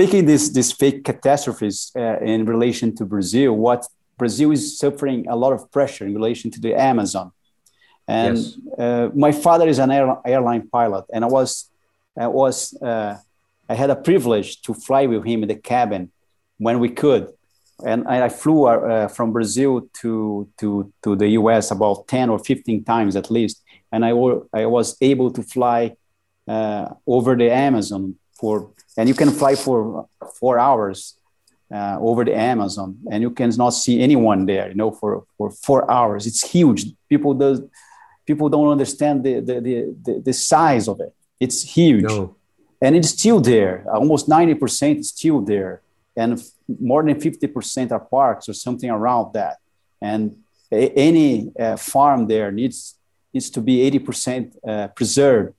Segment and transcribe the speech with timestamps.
[0.00, 5.26] but taking this this fake catastrophes uh, in relation to Brazil, what Brazil is suffering
[5.28, 7.32] a lot of pressure in relation to the Amazon.
[8.08, 8.58] And yes.
[8.78, 11.70] uh, my father is an air, airline pilot, and I was
[12.16, 13.16] I was uh,
[13.68, 16.10] I had a privilege to fly with him in the cabin
[16.58, 17.28] when we could,
[17.84, 21.70] and I, I flew uh, from Brazil to to to the U.S.
[21.70, 24.10] about ten or fifteen times at least, and I,
[24.62, 25.96] I was able to fly
[26.48, 30.08] uh, over the Amazon for, and you can fly for
[30.38, 31.16] four hours
[31.72, 35.90] uh, over the Amazon, and you cannot see anyone there, you know, for, for four
[35.90, 36.26] hours.
[36.26, 36.86] It's huge.
[37.08, 37.62] People does
[38.26, 39.60] people don't understand the the,
[40.04, 41.14] the, the size of it.
[41.38, 42.36] It's huge, no.
[42.80, 43.84] and it's still there.
[43.92, 45.82] Almost ninety percent is still there,
[46.16, 46.42] and
[46.80, 49.58] more than fifty percent are parks or something around that.
[50.02, 50.36] And
[50.72, 52.96] any uh, farm there needs
[53.32, 55.54] needs to be 80% uh, preserved.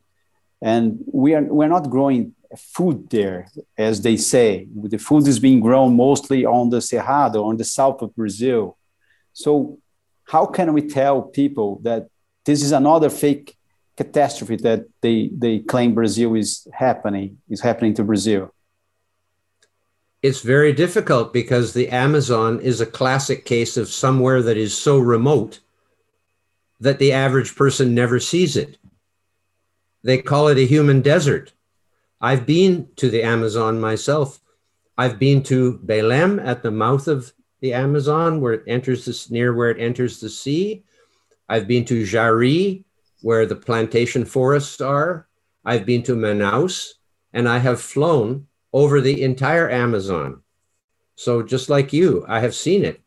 [0.61, 4.67] And we are, we're not growing food there, as they say.
[4.73, 8.77] The food is being grown mostly on the Cerrado, on the south of Brazil.
[9.33, 9.80] So,
[10.25, 12.08] how can we tell people that
[12.45, 13.58] this is another fake
[13.97, 18.53] catastrophe that they, they claim Brazil is happening, is happening to Brazil?
[20.21, 24.99] It's very difficult because the Amazon is a classic case of somewhere that is so
[24.99, 25.59] remote
[26.80, 28.77] that the average person never sees it.
[30.03, 31.53] They call it a human desert.
[32.22, 34.39] I've been to the Amazon myself.
[34.97, 39.53] I've been to Belém at the mouth of the Amazon, where it enters this near
[39.53, 40.83] where it enters the sea.
[41.49, 42.83] I've been to Jari,
[43.22, 45.27] where the plantation forests are.
[45.66, 46.94] I've been to Manaus,
[47.33, 50.42] and I have flown over the entire Amazon.
[51.15, 53.02] So just like you, I have seen it,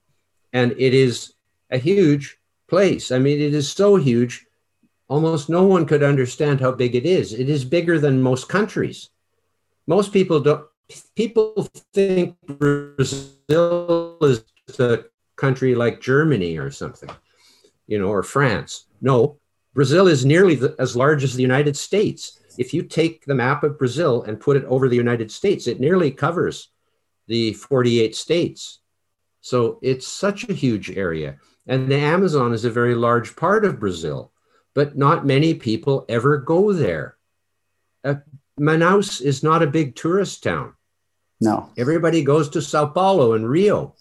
[0.52, 1.34] and it is
[1.70, 2.38] a huge
[2.68, 3.10] place.
[3.10, 4.43] I mean, it is so huge,
[5.08, 7.32] almost no one could understand how big it is.
[7.32, 9.10] It is bigger than most countries.
[9.86, 10.66] Most people don't,
[11.14, 14.44] people think Brazil is
[14.78, 15.04] a
[15.36, 17.10] country like Germany or something,
[17.86, 18.86] you know, or France.
[19.00, 19.38] No,
[19.74, 22.38] Brazil is nearly the, as large as the United States.
[22.56, 25.80] If you take the map of Brazil and put it over the United States, it
[25.80, 26.68] nearly covers
[27.26, 28.80] the 48 states.
[29.40, 31.36] So it's such a huge area.
[31.66, 34.32] And the Amazon is a very large part of Brazil,
[34.74, 37.16] but not many people ever go there.
[38.02, 38.16] Uh,
[38.58, 40.74] Manaus is not a big tourist town.
[41.40, 41.70] No.
[41.76, 43.94] Everybody goes to Sao Paulo and Rio.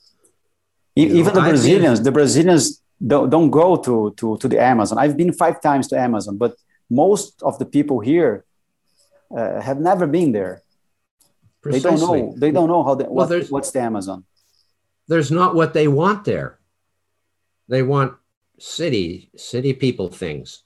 [0.95, 4.97] Even know, the Brazilians, been, the Brazilians don't, don't go to, to, to the Amazon.
[4.97, 6.56] I've been five times to Amazon, but
[6.89, 8.45] most of the people here
[9.35, 10.62] uh, have never been there.
[11.62, 11.89] Precisely.
[11.89, 12.33] They don't know.
[12.38, 14.25] They don't know how the, well, what, what's the Amazon.
[15.07, 16.59] There's not what they want there.
[17.67, 18.13] They want
[18.59, 20.62] city city people things.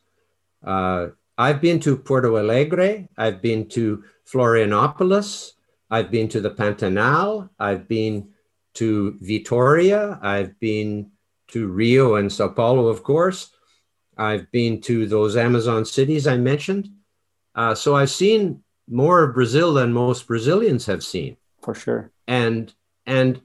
[0.67, 1.07] Uh,
[1.37, 3.07] I've been to Porto Alegre.
[3.17, 5.53] I've been to Florianopolis.
[5.89, 7.49] I've been to the Pantanal.
[7.57, 8.29] I've been
[8.73, 10.19] to Vitoria.
[10.21, 11.11] I've been
[11.49, 13.51] to Rio and Sao Paulo, of course.
[14.17, 16.89] I've been to those Amazon cities I mentioned.
[17.55, 21.37] Uh, so I've seen more of Brazil than most Brazilians have seen.
[21.61, 22.11] For sure.
[22.27, 22.73] And
[23.05, 23.41] and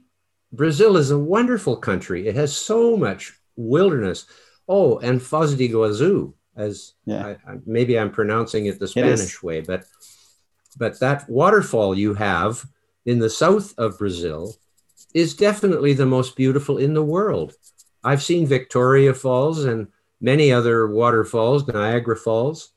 [0.51, 2.27] Brazil is a wonderful country.
[2.27, 4.25] It has so much wilderness.
[4.67, 7.25] Oh, and Foz do Iguazu, as yeah.
[7.25, 9.85] I, I, maybe I'm pronouncing it the Spanish it way, but
[10.77, 12.65] but that waterfall you have
[13.05, 14.55] in the south of Brazil
[15.13, 17.53] is definitely the most beautiful in the world.
[18.03, 19.87] I've seen Victoria Falls and
[20.19, 22.71] many other waterfalls, Niagara Falls.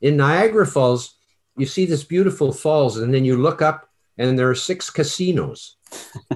[0.00, 1.16] In Niagara Falls,
[1.56, 3.88] you see this beautiful falls, and then you look up,
[4.18, 5.76] and there are six casinos,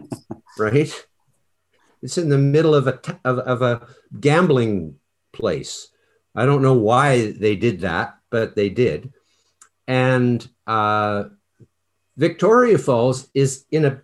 [0.58, 0.92] right?
[2.02, 3.86] It's in the middle of a of, of a
[4.18, 4.96] gambling
[5.32, 5.88] place.
[6.34, 9.12] I don't know why they did that, but they did.
[9.86, 11.24] And uh,
[12.16, 14.02] Victoria Falls is in a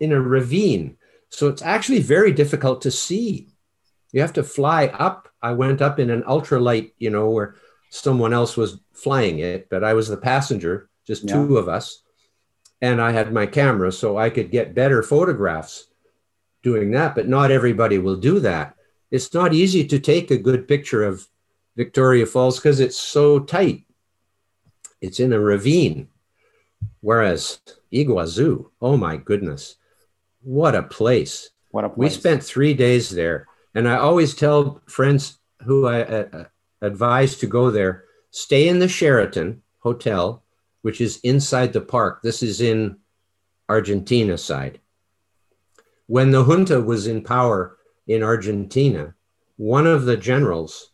[0.00, 0.96] in a ravine,
[1.28, 3.48] so it's actually very difficult to see.
[4.12, 5.28] You have to fly up.
[5.42, 7.56] I went up in an ultralight, you know, where
[7.90, 11.34] someone else was flying it, but I was the passenger, just yeah.
[11.34, 12.02] two of us,
[12.80, 15.86] and I had my camera, so I could get better photographs
[16.62, 18.74] doing that, but not everybody will do that.
[19.10, 21.26] It's not easy to take a good picture of
[21.78, 23.84] Victoria Falls because it's so tight.
[25.00, 26.08] It's in a ravine.
[27.00, 27.60] Whereas
[27.90, 29.76] Iguazu, oh my goodness,
[30.42, 31.48] what a place.
[31.70, 31.98] What a place.
[31.98, 33.46] We spent three days there.
[33.74, 36.44] And I always tell friends who I uh,
[36.82, 40.42] advise to go there stay in the Sheraton Hotel,
[40.82, 42.20] which is inside the park.
[42.22, 42.98] This is in
[43.70, 44.80] Argentina side
[46.08, 47.76] when the junta was in power
[48.06, 49.14] in Argentina,
[49.56, 50.90] one of the generals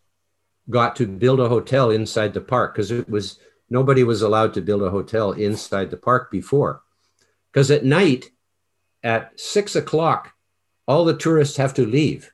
[0.71, 3.39] got to build a hotel inside the park because it was
[3.71, 6.83] nobody was allowed to build a hotel inside the park before.
[7.53, 8.31] Because at night,
[9.03, 10.33] at six o'clock,
[10.87, 12.33] all the tourists have to leave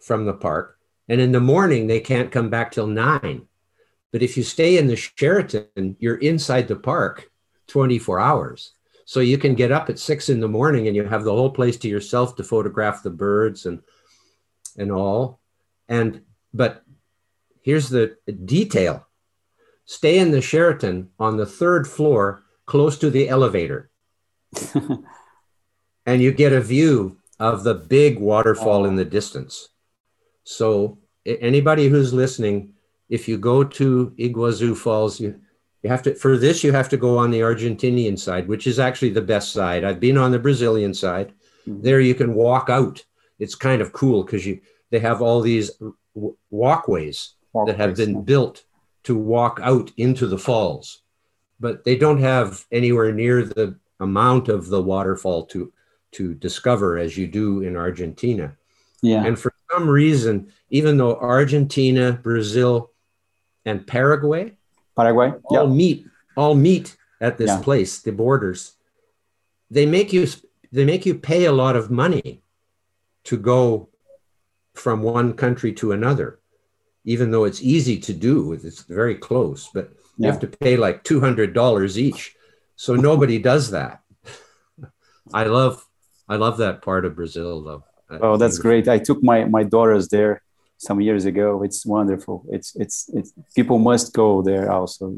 [0.00, 0.78] from the park.
[1.08, 3.46] And in the morning, they can't come back till nine.
[4.12, 7.30] But if you stay in the Sheraton, you're inside the park
[7.68, 8.72] 24 hours.
[9.04, 11.50] So you can get up at six in the morning and you have the whole
[11.50, 13.80] place to yourself to photograph the birds and
[14.78, 15.40] and all.
[15.88, 16.22] And
[16.54, 16.84] but
[17.62, 19.06] here's the detail.
[19.84, 23.90] Stay in the Sheraton on the third floor, close to the elevator.
[26.06, 28.84] and you get a view of the big waterfall oh.
[28.84, 29.68] in the distance.
[30.44, 32.74] So anybody who's listening,
[33.08, 35.40] if you go to Iguazu Falls, you
[35.82, 38.78] you have to for this you have to go on the Argentinian side, which is
[38.78, 39.82] actually the best side.
[39.82, 41.32] I've been on the Brazilian side.
[41.66, 41.82] Mm-hmm.
[41.82, 43.02] There you can walk out.
[43.38, 44.60] It's kind of cool because you
[44.90, 45.70] they have all these
[46.14, 47.34] w- walkways,
[47.66, 48.64] that have been built
[49.04, 51.02] to walk out into the falls,
[51.58, 55.72] but they don't have anywhere near the amount of the waterfall to
[56.12, 58.56] to discover as you do in Argentina.
[59.02, 59.24] Yeah.
[59.24, 62.90] And for some reason, even though Argentina, Brazil,
[63.64, 64.52] and Paraguay,
[64.96, 65.76] Paraguay, all yep.
[65.76, 66.06] meet
[66.36, 67.60] all meet at this yeah.
[67.60, 68.72] place, the borders.
[69.70, 70.26] They make you
[70.72, 72.42] they make you pay a lot of money
[73.24, 73.88] to go
[74.74, 76.38] from one country to another,
[77.04, 78.52] even though it's easy to do.
[78.52, 80.26] It's very close, but yeah.
[80.26, 82.34] you have to pay like two hundred dollars each.
[82.76, 84.00] So nobody does that.
[85.34, 85.86] I love
[86.28, 87.84] I love that part of Brazil, though.
[88.22, 88.88] Oh, that's great!
[88.88, 90.42] I took my my daughters there
[90.78, 91.62] some years ago.
[91.62, 92.44] It's wonderful.
[92.50, 95.14] It's it's it's people must go there also.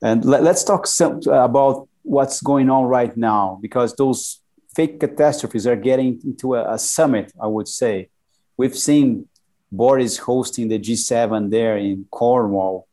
[0.00, 4.40] And let, us talk some, about what's going on right now because those
[4.76, 7.32] fake catastrophes are getting into a, a summit.
[7.40, 8.10] I would say
[8.56, 9.28] we've seen
[9.70, 12.86] Boris hosting the G7 there in Cornwall.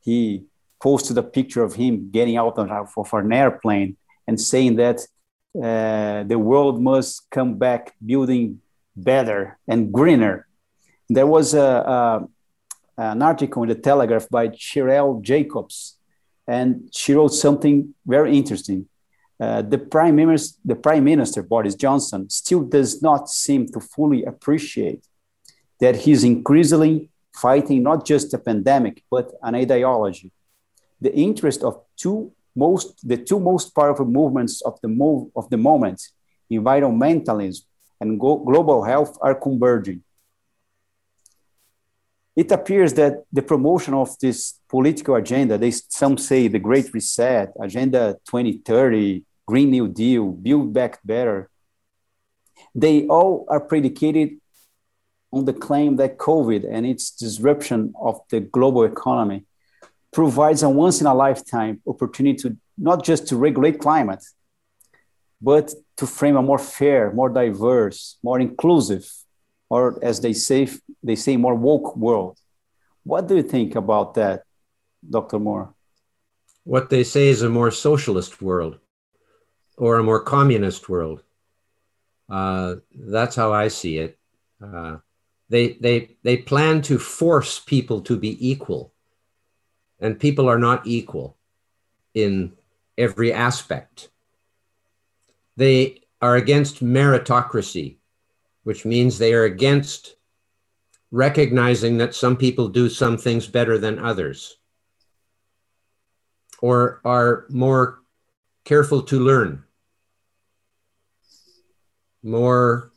[0.00, 0.44] He
[0.80, 3.96] posted a picture of him getting out of, an airplane
[4.26, 5.00] and saying that
[5.56, 8.60] uh, the world must come back building
[8.96, 10.46] better and greener.
[11.08, 12.28] There was a, a,
[12.96, 15.98] an article in the Telegraph by Sherelle Jacobs,
[16.46, 18.88] and she wrote something very interesting.
[19.38, 24.24] Uh, the prime minister, the prime minister Boris Johnson, still does not seem to fully
[24.24, 25.04] appreciate
[25.82, 30.30] that he's increasingly fighting not just a pandemic but an ideology.
[31.00, 35.56] The interest of two most the two most powerful movements of the move of the
[35.56, 36.00] moment,
[36.50, 37.64] environmentalism
[38.00, 40.00] and global health, are converging.
[42.36, 47.52] It appears that the promotion of this political agenda, they some say the Great Reset,
[47.60, 51.50] Agenda 2030, Green New Deal, Build Back Better,
[52.74, 54.38] they all are predicated
[55.32, 59.44] on the claim that COVID and its disruption of the global economy
[60.12, 64.22] provides a once in a lifetime opportunity to not just to regulate climate,
[65.40, 69.10] but to frame a more fair, more diverse, more inclusive,
[69.68, 70.68] or as they say,
[71.02, 72.38] they say more woke world.
[73.04, 74.42] What do you think about that,
[75.08, 75.38] Dr.
[75.38, 75.74] Moore?
[76.64, 78.78] What they say is a more socialist world
[79.76, 81.22] or a more communist world.
[82.28, 84.18] Uh, that's how I see it.
[84.62, 84.98] Uh,
[85.52, 88.94] they, they, they plan to force people to be equal
[90.00, 91.36] and people are not equal
[92.14, 92.52] in
[92.96, 94.08] every aspect.
[95.58, 97.96] They are against meritocracy,
[98.62, 100.16] which means they are against
[101.10, 104.56] recognizing that some people do some things better than others
[106.62, 108.00] or are more
[108.64, 109.64] careful to learn,
[112.22, 112.90] more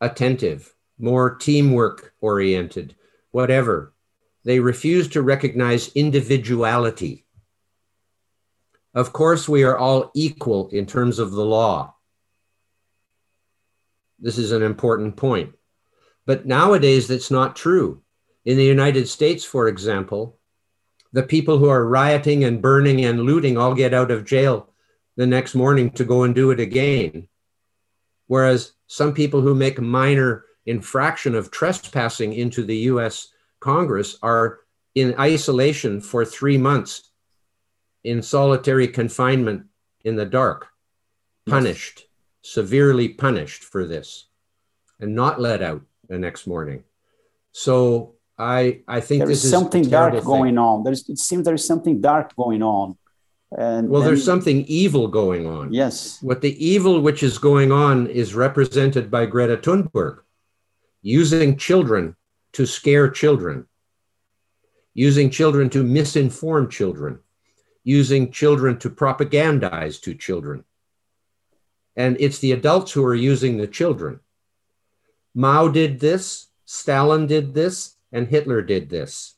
[0.00, 2.94] attentive, more teamwork oriented,
[3.30, 3.92] whatever.
[4.44, 7.24] They refuse to recognize individuality.
[8.94, 11.94] Of course, we are all equal in terms of the law.
[14.18, 15.54] This is an important point.
[16.26, 18.02] But nowadays, that's not true.
[18.44, 20.38] In the United States, for example,
[21.12, 24.70] the people who are rioting and burning and looting all get out of jail
[25.16, 27.28] the next morning to go and do it again.
[28.26, 33.28] Whereas some people who make minor infraction of trespassing into the US
[33.60, 34.60] Congress are
[34.94, 37.10] in isolation for three months
[38.04, 39.66] in solitary confinement
[40.04, 40.68] in the dark,
[41.46, 42.52] punished, yes.
[42.52, 44.26] severely punished for this,
[44.98, 46.82] and not let out the next morning.
[47.52, 50.82] So I I think there's something dark going on.
[50.82, 52.96] There's it seems there's something dark going on.
[53.56, 55.72] And well, there's something evil going on.
[55.72, 56.22] Yes.
[56.22, 60.20] What the evil which is going on is represented by Greta Thunberg,
[61.02, 62.16] using children
[62.52, 63.66] to scare children,
[64.94, 67.20] using children to misinform children,
[67.84, 70.64] using children to propagandize to children.
[71.96, 74.20] And it's the adults who are using the children.
[75.34, 79.36] Mao did this, Stalin did this, and Hitler did this,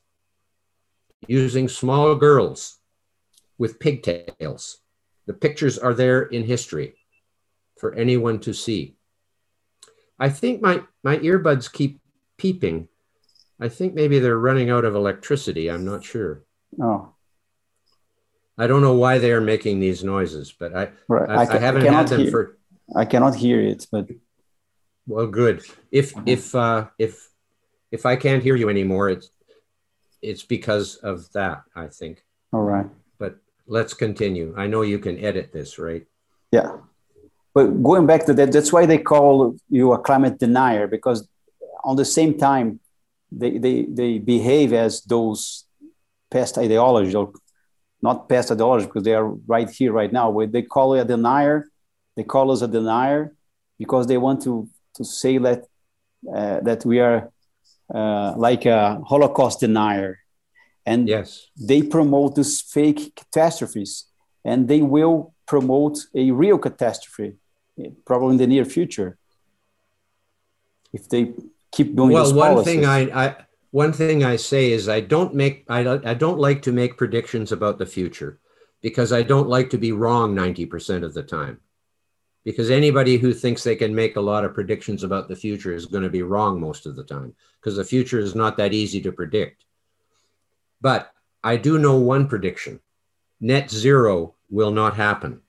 [1.26, 2.78] using small girls
[3.59, 4.78] with pigtails.
[5.26, 6.97] The pictures are there in history
[7.78, 8.97] for anyone to see.
[10.23, 12.00] I think my, my earbuds keep
[12.37, 12.87] peeping.
[13.61, 15.69] I think maybe they're running out of electricity.
[15.69, 16.45] I'm not sure.
[16.81, 17.09] Oh.
[18.57, 21.29] I don't know why they are making these noises, but I, right.
[21.29, 22.59] I, I, I haven't I had them hear, for.
[22.95, 24.11] I cannot hear it, but.
[25.09, 25.64] Well, good.
[25.91, 27.29] If if uh, if
[27.91, 29.31] if I can't hear you anymore, it's
[30.21, 31.64] it's because of that.
[31.75, 32.25] I think.
[32.52, 32.87] All right.
[33.19, 34.55] But let's continue.
[34.57, 36.07] I know you can edit this, right?
[36.52, 36.76] Yeah.
[37.54, 41.28] But going back to that, that's why they call you a climate denier because
[41.85, 42.80] on the same time,
[43.30, 45.64] they, they, they behave as those
[46.30, 47.32] past ideologies or
[48.00, 50.32] not past ideology because they are right here, right now.
[50.32, 51.68] But they call you a denier.
[52.16, 53.35] They call us a denier
[53.78, 55.64] because they want to, to say that,
[56.35, 57.30] uh, that we are
[57.94, 60.18] uh, like a Holocaust denier.
[60.85, 61.47] And yes.
[61.56, 64.06] they promote these fake catastrophes
[64.44, 67.37] and they will promote a real catastrophe
[68.05, 69.19] probably in the near future
[70.93, 71.33] if they
[71.71, 73.37] keep doing well one thing I, I
[73.71, 77.53] one thing i say is i don't make I, I don't like to make predictions
[77.53, 78.39] about the future
[78.83, 81.61] because i don't like to be wrong 90% of the time.
[82.45, 85.87] Because anybody who thinks they can make a lot of predictions about the future is
[85.87, 89.01] going to be wrong most of the time because the future is not that easy
[89.03, 89.65] to predict.
[90.81, 91.12] But
[91.45, 92.81] i do know one prediction.
[93.41, 95.41] Net zero will not happen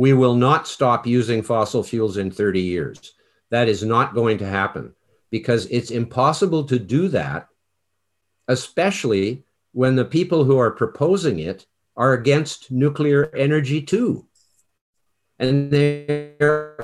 [0.00, 3.12] we will not stop using fossil fuels in 30 years.
[3.50, 4.94] That is not going to happen
[5.30, 7.48] because it's impossible to do that,
[8.48, 11.66] especially when the people who are proposing it
[11.98, 14.26] are against nuclear energy too.
[15.38, 16.78] And they're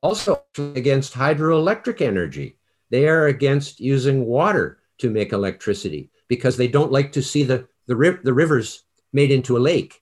[0.00, 2.56] also against hydroelectric energy.
[2.90, 7.66] They are against using water to make electricity because they don't like to see the,
[7.88, 10.00] the, the rivers made into a lake.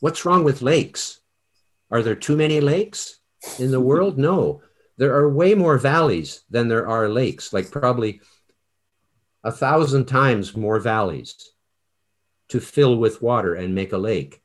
[0.00, 1.20] What's wrong with lakes?
[1.94, 3.20] Are there too many lakes
[3.60, 4.18] in the world?
[4.18, 4.62] No.
[4.96, 8.20] There are way more valleys than there are lakes, like probably
[9.44, 11.36] a thousand times more valleys
[12.48, 14.42] to fill with water and make a lake.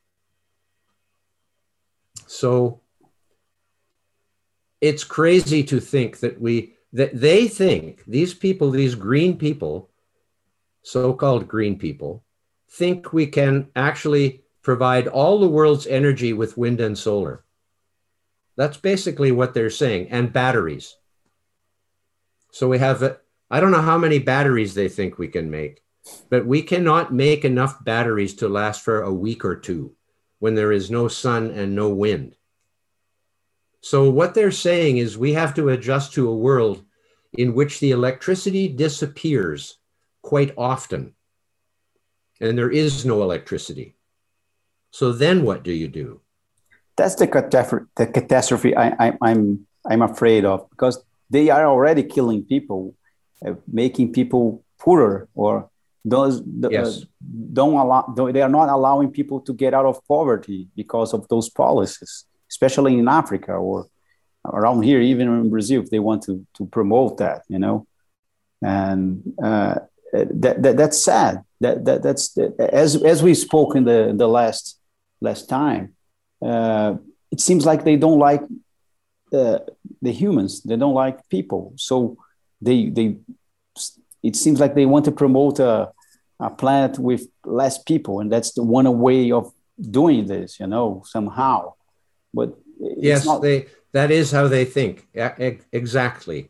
[2.28, 2.82] So
[4.80, 9.90] it's crazy to think that we that they think these people these green people
[10.84, 12.24] so-called green people
[12.70, 17.44] think we can actually provide all the world's energy with wind and solar.
[18.58, 20.96] That's basically what they're saying, and batteries.
[22.52, 23.18] So we have,
[23.50, 25.84] I don't know how many batteries they think we can make,
[26.30, 29.96] but we cannot make enough batteries to last for a week or two
[30.40, 32.36] when there is no sun and no wind.
[33.82, 36.84] So what they're saying is we have to adjust to a world
[37.34, 39.78] in which the electricity disappears
[40.22, 41.14] quite often
[42.42, 43.96] and there is no electricity.
[44.92, 46.22] So then what do you do?
[46.98, 52.04] That's the catastrophe, the catastrophe I, I, I'm, I'm afraid of because they are already
[52.04, 52.96] killing people,
[53.46, 55.70] uh, making people poorer or
[56.06, 57.02] those yes.
[57.02, 57.06] uh,
[57.54, 61.28] don't allow don't, they are not allowing people to get out of poverty because of
[61.28, 63.86] those policies especially in africa or
[64.46, 67.86] around here even in brazil if they want to to promote that you know
[68.62, 69.76] and uh,
[70.14, 74.79] that, that that's sad that, that that's as as we spoke in the the last
[75.22, 75.96] last time,
[76.42, 76.96] uh,
[77.32, 78.42] it seems like they don't like
[79.34, 79.60] uh,
[80.02, 80.62] the humans.
[80.64, 81.74] They don't like people.
[81.78, 82.18] So
[82.62, 83.18] they they
[84.24, 85.92] it seems like they want to promote a,
[86.40, 90.60] a planet with less people, and that's the one way of doing this.
[90.60, 91.74] You know, somehow.
[92.34, 93.42] But yes, not...
[93.42, 95.08] they that is how they think.
[95.72, 96.50] Exactly.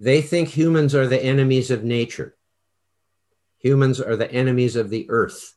[0.00, 2.36] They think humans are the enemies of nature.
[3.58, 5.54] Humans are the enemies of the earth.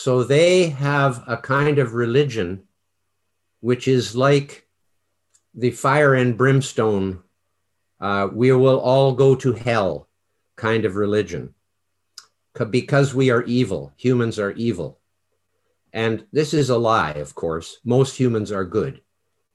[0.00, 2.68] So they have a kind of religion
[3.58, 4.68] which is like
[5.54, 7.24] the fire and brimstone,
[8.00, 10.06] uh, we will all go to hell
[10.54, 11.52] kind of religion
[12.70, 13.92] because we are evil.
[13.96, 15.00] Humans are evil.
[15.92, 17.78] And this is a lie, of course.
[17.84, 19.00] Most humans are good.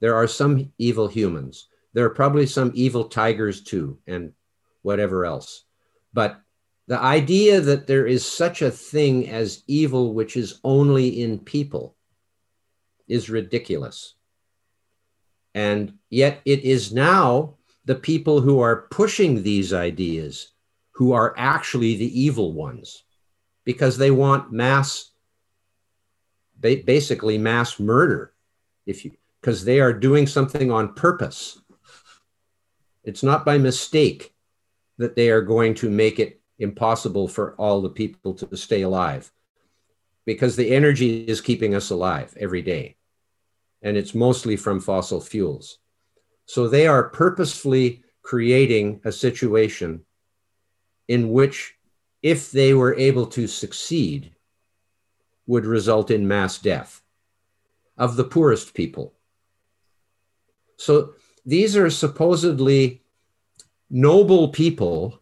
[0.01, 1.69] There are some evil humans.
[1.93, 4.33] There are probably some evil tigers too, and
[4.81, 5.63] whatever else.
[6.11, 6.41] But
[6.87, 11.95] the idea that there is such a thing as evil which is only in people
[13.07, 14.15] is ridiculous.
[15.55, 20.51] And yet it is now the people who are pushing these ideas
[20.91, 23.03] who are actually the evil ones.
[23.65, 25.11] because they want mass,
[26.59, 28.33] basically mass murder,
[28.85, 31.59] if you because they are doing something on purpose.
[33.03, 34.33] It's not by mistake
[34.97, 39.31] that they are going to make it impossible for all the people to stay alive
[40.25, 42.95] because the energy is keeping us alive every day.
[43.81, 45.79] And it's mostly from fossil fuels.
[46.45, 50.05] So they are purposefully creating a situation
[51.07, 51.75] in which,
[52.21, 54.33] if they were able to succeed,
[55.45, 57.01] would result in mass death
[57.97, 59.13] of the poorest people.
[60.77, 61.13] So
[61.45, 63.01] these are supposedly
[63.89, 65.19] noble people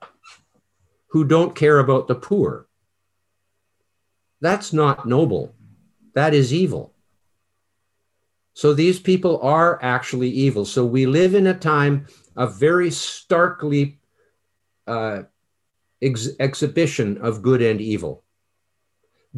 [1.12, 2.68] who don't care about the poor.
[4.40, 5.54] That's not noble.
[6.16, 6.94] That is evil.
[8.54, 10.66] So these people are actually evil.
[10.66, 14.00] So we live in a time of very starkly
[14.88, 15.24] uh,
[16.02, 18.24] ex- exhibition of good and evil.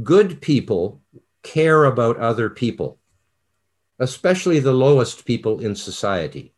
[0.01, 1.01] Good people
[1.41, 2.99] care about other people,
[3.99, 6.53] especially the lowest people in society.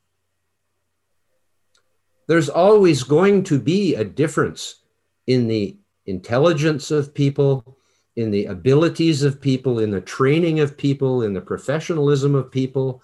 [2.27, 4.81] There's always going to be a difference
[5.27, 7.77] in the intelligence of people,
[8.15, 13.01] in the abilities of people, in the training of people, in the professionalism of people.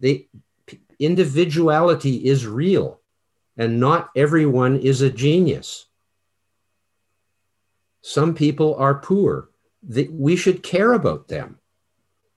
[0.00, 0.28] The
[0.98, 3.00] individuality is real,
[3.56, 5.86] and not everyone is a genius.
[8.00, 9.50] Some people are poor.
[10.10, 11.58] we should care about them.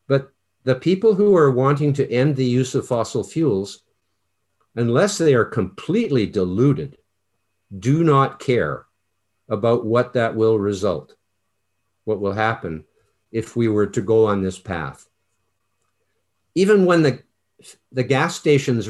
[0.07, 0.31] But
[0.63, 3.83] the people who are wanting to end the use of fossil fuels,
[4.75, 6.97] unless they are completely deluded,
[7.79, 8.85] do not care
[9.49, 11.15] about what that will result,
[12.03, 12.83] what will happen
[13.31, 15.07] if we were to go on this path.
[16.55, 17.21] Even when the,
[17.91, 18.89] the gas stations,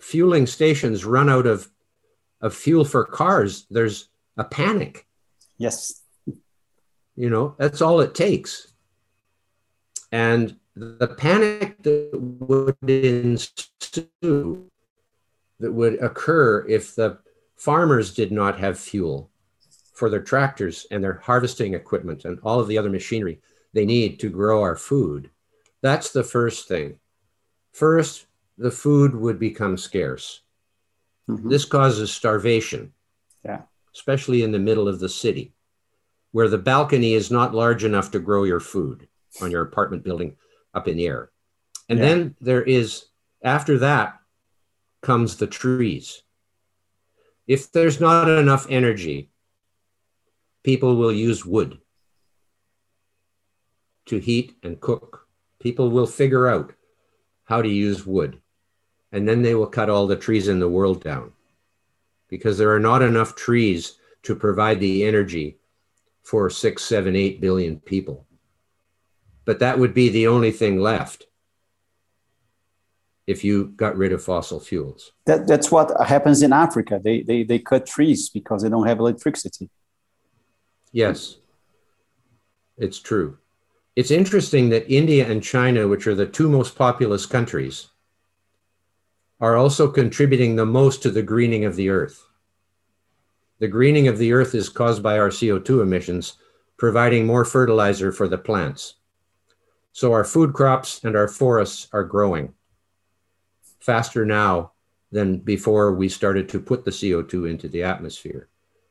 [0.00, 1.68] fueling stations run out of,
[2.40, 5.06] of fuel for cars, there's a panic.
[5.56, 6.02] Yes.
[7.16, 8.72] You know, that's all it takes.
[10.12, 14.70] And the panic that would ensue,
[15.60, 17.18] that would occur if the
[17.58, 19.30] farmers did not have fuel
[19.92, 23.40] for their tractors and their harvesting equipment and all of the other machinery
[23.74, 25.30] they need to grow our food.
[25.82, 26.98] That's the first thing.
[27.72, 30.40] First, the food would become scarce.
[31.28, 31.48] Mm-hmm.
[31.48, 32.92] This causes starvation.
[33.44, 33.62] Yeah.
[33.94, 35.52] Especially in the middle of the city,
[36.32, 39.08] where the balcony is not large enough to grow your food
[39.42, 40.36] on your apartment building
[40.74, 41.30] up in the air.
[41.88, 42.04] And yeah.
[42.04, 43.06] then there is,
[43.42, 44.18] after that,
[45.02, 46.22] comes the trees.
[47.48, 49.30] If there's not enough energy
[50.62, 51.78] people will use wood
[54.04, 55.26] to heat and cook.
[55.60, 56.74] People will figure out
[57.44, 58.40] how to use wood.
[59.12, 61.32] And then they will cut all the trees in the world down
[62.28, 65.56] because there are not enough trees to provide the energy
[66.22, 68.26] for six, seven, eight billion people.
[69.46, 71.28] But that would be the only thing left
[73.28, 75.12] if you got rid of fossil fuels.
[75.26, 76.98] That, that's what happens in Africa.
[77.04, 79.68] They, they, they cut trees because they don't have electricity.
[80.92, 81.36] Yes,
[82.78, 83.36] it's true.
[83.96, 87.88] It's interesting that India and China, which are the two most populous countries,
[89.40, 92.24] are also contributing the most to the greening of the earth.
[93.58, 96.38] The greening of the earth is caused by our CO2 emissions,
[96.78, 98.94] providing more fertilizer for the plants.
[99.92, 102.54] So our food crops and our forests are growing
[103.80, 104.72] faster now
[105.10, 108.48] than before we started to put the CO2 into the atmosphere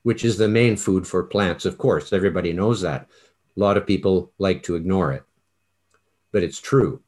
[0.08, 1.66] which is the main food for plants.
[1.66, 3.10] Of course, everybody knows that.
[3.58, 5.24] A lot of people like to ignore it,
[6.32, 7.02] but it's true.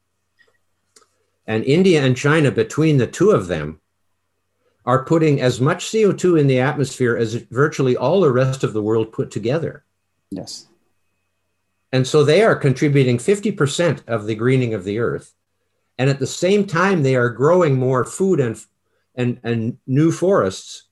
[1.46, 3.80] And India and China, between the two of them,
[4.84, 8.82] are putting as much CO2 in the atmosphere as virtually all the rest of the
[8.82, 9.82] world put together.
[10.30, 10.66] Yes.
[11.92, 15.32] And so they are contributing 50% of the greening of the earth.
[16.00, 18.58] And at the same time, they are growing more food and,
[19.16, 20.84] and, and new forests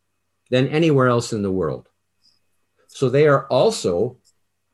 [0.50, 1.88] than anywhere else in the world.
[2.88, 4.18] So they are also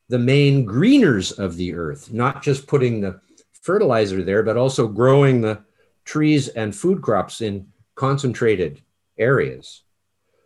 [0.08, 3.20] the main greeners of the earth, not just putting the
[3.52, 5.62] fertilizer there, but also growing the
[6.04, 8.82] trees and food crops in concentrated
[9.16, 9.84] areas.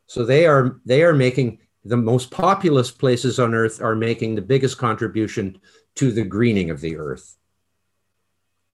[0.07, 4.43] So they are they are making the most populous places on earth are making the
[4.43, 5.59] biggest contribution
[5.95, 7.39] to the greening of the earth.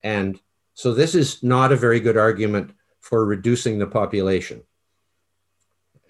[0.03, 0.41] And
[0.75, 4.63] so this is not a very good argument for reducing the population.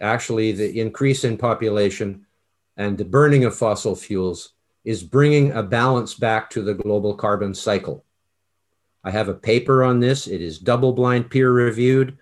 [0.00, 2.26] Actually, the increase in population
[2.76, 7.54] and the burning of fossil fuels is bringing a balance back to the global carbon
[7.54, 8.04] cycle.
[9.02, 10.26] I have a paper on this.
[10.26, 12.18] It is double blind peer reviewed.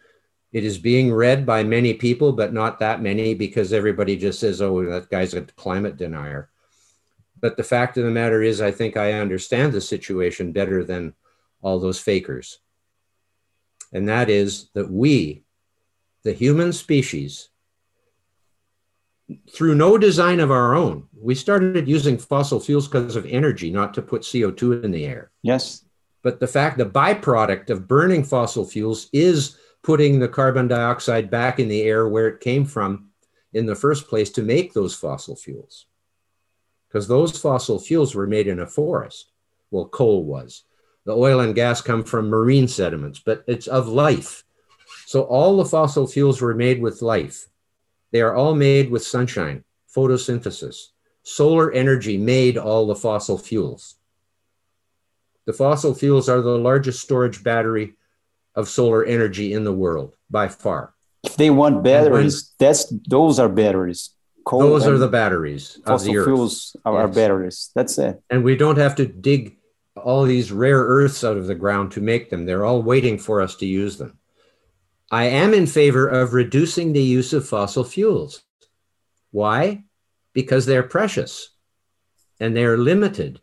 [0.53, 4.61] It is being read by many people, but not that many because everybody just says,
[4.61, 6.51] oh, that guy's a climate denier.
[7.41, 11.15] But the fact of the matter is, I think I understand the situation better than
[11.63, 12.59] all those fakers.
[13.93, 15.45] And that is that we,
[16.25, 17.49] the human species,
[19.51, 23.95] through no design of our own, we started using fossil fuels because of energy, not
[23.95, 25.31] to put CO2 in the air.
[25.43, 25.85] Yes.
[26.23, 31.59] But the fact, the byproduct of burning fossil fuels is putting the carbon dioxide back
[31.59, 33.09] in the air where it came from
[33.53, 35.87] in the first place to make those fossil fuels.
[36.89, 39.33] Because those fossil fuels were made in a forest.
[39.71, 40.65] Well, coal was.
[41.05, 44.45] The oil and gas come from marine sediments, but it's of life.
[45.07, 47.49] So all the fossil fuels were made with life.
[48.13, 50.89] They are all made with sunshine, photosynthesis.
[51.23, 53.97] Solar energy made all the fossil fuels.
[55.45, 57.95] The fossil fuels are the largest storage battery
[58.55, 60.95] of solar energy in the world by far.
[61.25, 64.11] If they want batteries, that's those are batteries.
[64.45, 65.81] Coal those are the batteries.
[65.87, 67.15] Fossil fuels are yes.
[67.15, 67.71] batteries.
[67.75, 68.21] That's it.
[68.29, 69.57] And we don't have to dig
[69.97, 72.45] all these rare earths out of the ground to make them.
[72.45, 74.19] They're all waiting for us to use them.
[75.11, 78.43] I am in favor of reducing the use of fossil fuels.
[79.31, 79.85] Why?
[80.33, 81.51] Because they're precious
[82.41, 83.41] and they're limited,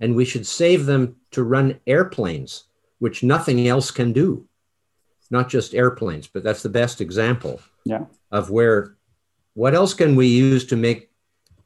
[0.00, 2.64] and we should save them to run airplanes,
[2.98, 4.48] which nothing else can do
[5.32, 8.04] not just airplanes, but that's the best example yeah.
[8.30, 8.96] of where
[9.54, 11.10] what else can we use to make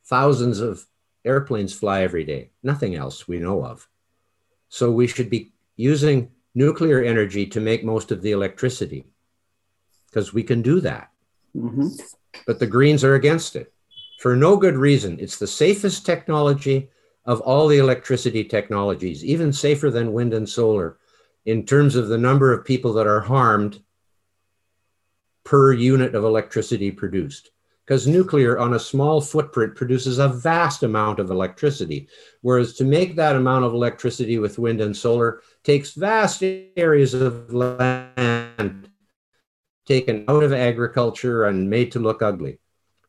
[0.05, 0.87] thousands of
[1.25, 2.51] airplanes fly every day?
[2.63, 3.87] Nothing else we know of.
[4.69, 9.05] So we should be using nuclear energy to make most of the electricity
[10.07, 11.11] because we can do that.
[11.55, 11.89] Mm-hmm.
[12.47, 13.73] But the Greens are against it
[14.21, 15.19] for no good reason.
[15.21, 16.89] It's the safest technology
[17.25, 20.99] of all the electricity technologies, even safer than wind and solar
[21.45, 23.81] in terms of the number of people that are harmed
[25.45, 27.51] per unit of electricity produced.
[27.87, 32.09] Because nuclear on a small footprint produces a vast amount of electricity,
[32.41, 37.55] whereas to make that amount of electricity with wind and solar takes vast areas of
[37.55, 38.91] land
[39.87, 42.59] taken out of agriculture and made to look ugly.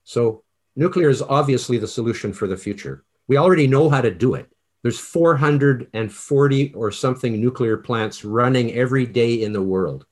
[0.04, 0.44] So
[0.76, 3.04] nuclear is obviously the solution for the future.
[3.28, 4.48] We already know how to do it.
[4.84, 10.06] There's 440 or something nuclear plants running every day in the world,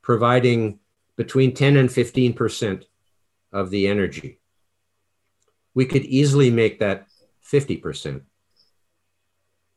[0.00, 0.80] providing
[1.16, 2.84] between 10 and 15%
[3.52, 4.40] of the energy.
[5.74, 7.06] We could easily make that
[7.50, 8.22] 50%.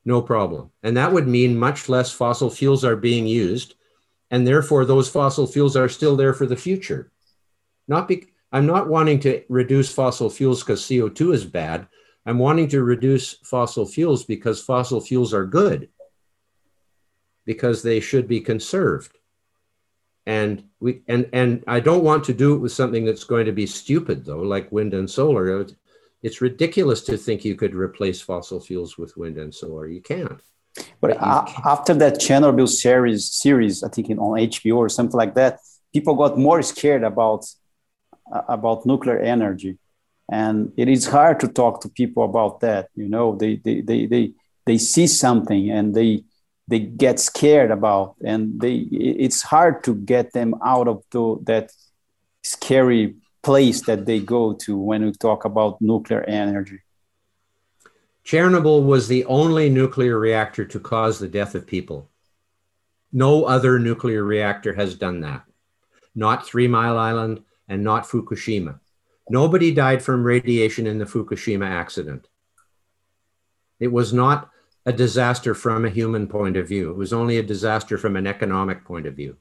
[0.06, 0.72] No problem.
[0.82, 3.76] And that would mean much less fossil fuels are being used.
[4.32, 7.12] And therefore, those fossil fuels are still there for the future.
[7.88, 11.88] Not be, I'm not wanting to reduce fossil fuels because CO2 is bad.
[12.26, 15.90] I'm wanting to reduce fossil fuels because fossil fuels are good,
[17.46, 19.18] because they should be conserved.
[20.26, 23.52] And we and and I don't want to do it with something that's going to
[23.52, 25.66] be stupid though, like wind and solar.
[26.22, 29.88] It's ridiculous to think you could replace fossil fuels with wind and solar.
[29.88, 30.40] You can't.
[30.76, 31.66] But, but uh, can't.
[31.66, 35.60] after that Chernobyl series, series I think on HBO or something like that,
[35.92, 37.46] people got more scared about
[38.32, 39.78] uh, about nuclear energy
[40.32, 44.06] and it is hard to talk to people about that you know they they they
[44.06, 44.34] they,
[44.66, 46.24] they see something and they
[46.68, 51.72] they get scared about and they it's hard to get them out of the, that
[52.44, 56.80] scary place that they go to when we talk about nuclear energy.
[58.26, 62.10] Chernobyl was the only nuclear reactor to cause the death of people.
[63.12, 65.44] No other nuclear reactor has done that.
[66.16, 68.80] Not three mile island and not fukushima.
[69.30, 72.28] Nobody died from radiation in the Fukushima accident.
[73.80, 74.50] It was not
[74.86, 76.92] a disaster from a human point of view.
[76.92, 79.38] It was only a disaster from an economic point of view.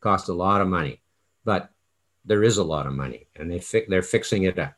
[0.00, 1.00] Cost a lot of money,
[1.44, 1.70] but
[2.24, 4.74] there is a lot of money, and they fi- they're fixing it up.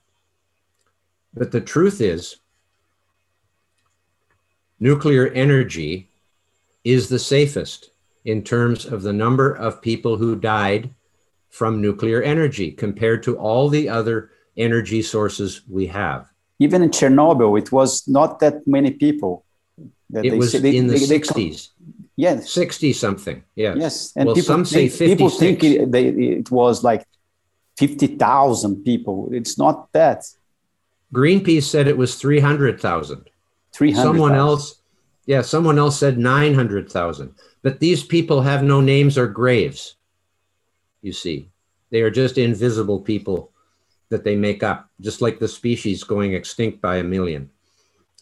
[1.33, 2.37] But the truth is,
[4.79, 6.11] nuclear energy
[6.85, 7.90] is the safest
[8.24, 10.94] in terms of the number of people who died
[11.50, 16.29] from nuclear energy compared to all the other energy sources we have.
[16.59, 19.44] Even in Chernobyl, it was not that many people.
[20.10, 21.70] That it they, was they, in the they, 60s.
[22.16, 22.50] yes.
[22.52, 23.42] 60 something.
[23.54, 23.76] Yes.
[23.78, 24.12] Yes.
[24.16, 25.10] And well, people some say 56.
[25.10, 27.06] People think it, they, it was like
[27.78, 29.28] 50,000 people.
[29.32, 30.24] It's not that.
[31.12, 33.30] Greenpeace said it was 300,000.
[33.72, 34.40] 300, someone 000.
[34.40, 34.80] else,
[35.26, 37.34] yeah, someone else said 900,000.
[37.62, 39.96] But these people have no names or graves,
[41.02, 41.50] you see.
[41.90, 43.52] They are just invisible people
[44.10, 47.50] that they make up, just like the species going extinct by a million.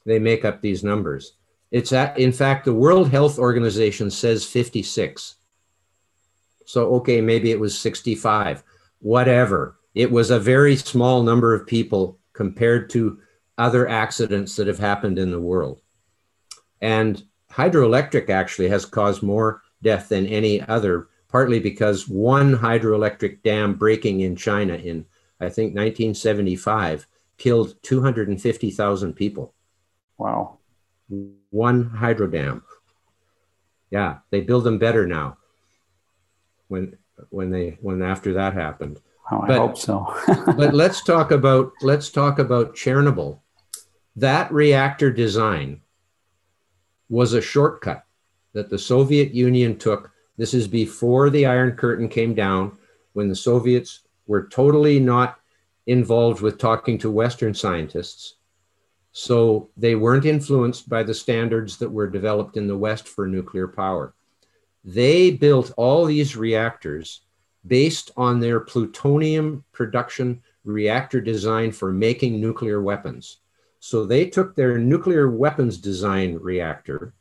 [0.07, 1.35] They make up these numbers.
[1.73, 5.37] It's at, in fact, the World Health Organization says 56.
[6.67, 8.63] So, okay, maybe it was 65,
[9.01, 9.79] whatever.
[9.95, 13.19] It was a very small number of people compared to
[13.57, 15.81] other accidents that have happened in the world.
[16.83, 23.75] And hydroelectric actually has caused more death than any other, partly because one hydroelectric dam
[23.75, 25.07] breaking in China in,
[25.41, 27.07] I think, 1975
[27.39, 29.55] killed 250,000 people.
[30.19, 30.59] Wow.
[31.53, 32.65] One hydro dam.
[33.91, 35.37] Yeah, they build them better now.
[36.69, 36.97] When
[37.29, 39.01] when they when after that happened.
[39.31, 40.15] Oh, I but, hope so.
[40.57, 43.41] but let's talk about let's talk about Chernobyl.
[44.17, 45.83] That reactor design
[47.11, 48.05] was a shortcut
[48.55, 50.11] that the Soviet Union took.
[50.39, 52.79] This is before the Iron Curtain came down,
[53.13, 55.39] when the Soviets were totally not
[55.87, 58.37] involved with talking to Western scientists.
[59.13, 63.69] So they weren't influenced by the standards that were developed in the West for nuclear
[63.69, 64.15] power.
[64.85, 67.21] They built all these reactors
[67.67, 73.39] based on their plutonium production reactor design for making nuclear weapons.
[73.81, 77.15] So they took their nuclear weapons design reactor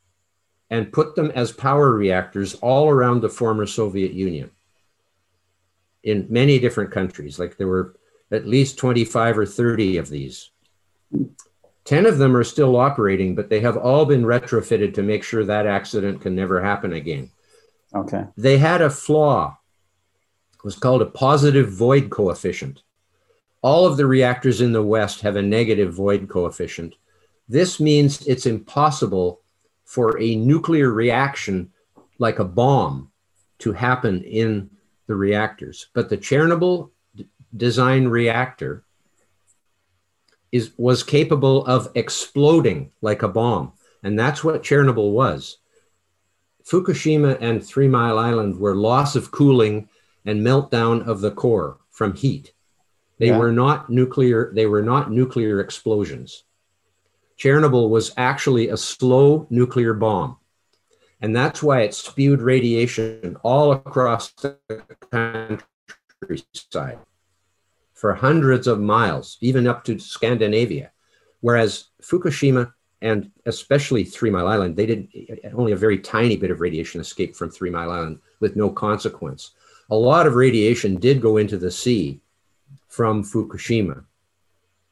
[0.69, 4.51] and put them as power reactors all around the former Soviet Union
[6.03, 7.39] in many different countries.
[7.39, 7.95] Like there were
[8.31, 10.50] at least 25 or 30 of these.
[11.91, 15.43] 10 of them are still operating, but they have all been retrofitted to make sure
[15.43, 17.29] that accident can never happen again.
[17.93, 18.23] Okay.
[18.37, 19.57] They had a flaw.
[20.53, 22.83] It was called a positive void coefficient.
[23.61, 26.95] All of the reactors in the West have a negative void coefficient.
[27.49, 29.41] This means it's impossible
[29.83, 31.73] for a nuclear reaction
[32.19, 33.11] like a bomb
[33.59, 34.69] to happen in
[35.07, 35.87] the reactors.
[35.93, 37.27] But the Chernobyl d-
[37.57, 38.85] design reactor
[40.51, 43.73] is was capable of exploding like a bomb.
[44.03, 45.57] And that's what Chernobyl was.
[46.63, 49.89] Fukushima and Three Mile Island were loss of cooling
[50.25, 52.53] and meltdown of the core from heat.
[53.17, 53.37] They yeah.
[53.37, 56.43] were not nuclear, they were not nuclear explosions.
[57.37, 60.37] Chernobyl was actually a slow nuclear bomb.
[61.21, 64.57] And that's why it spewed radiation all across the
[65.11, 66.99] countryside
[68.01, 70.89] for hundreds of miles, even up to Scandinavia.
[71.41, 75.07] Whereas Fukushima and especially Three Mile Island, they did
[75.53, 79.51] only a very tiny bit of radiation escaped from Three Mile Island with no consequence.
[79.91, 82.19] A lot of radiation did go into the sea
[82.87, 84.03] from Fukushima.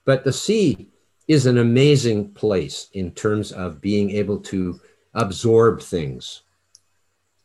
[0.06, 0.90] But the sea
[1.28, 4.80] is an amazing place in terms of being able to
[5.16, 6.44] absorb things.